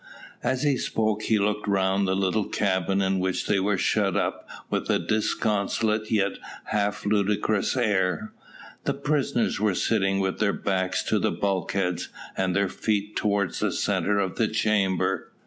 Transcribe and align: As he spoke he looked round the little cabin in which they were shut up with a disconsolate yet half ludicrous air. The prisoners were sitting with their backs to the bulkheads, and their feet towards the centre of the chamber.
As 0.41 0.63
he 0.63 0.77
spoke 0.77 1.21
he 1.21 1.37
looked 1.37 1.67
round 1.67 2.07
the 2.07 2.15
little 2.15 2.49
cabin 2.49 3.03
in 3.03 3.19
which 3.19 3.45
they 3.45 3.59
were 3.59 3.77
shut 3.77 4.15
up 4.15 4.47
with 4.67 4.89
a 4.89 4.97
disconsolate 4.97 6.09
yet 6.09 6.39
half 6.63 7.05
ludicrous 7.05 7.77
air. 7.77 8.33
The 8.85 8.95
prisoners 8.95 9.59
were 9.59 9.75
sitting 9.75 10.19
with 10.19 10.39
their 10.39 10.53
backs 10.53 11.03
to 11.03 11.19
the 11.19 11.29
bulkheads, 11.31 12.09
and 12.35 12.55
their 12.55 12.67
feet 12.67 13.15
towards 13.15 13.59
the 13.59 13.71
centre 13.71 14.17
of 14.17 14.37
the 14.37 14.47
chamber. 14.47 15.33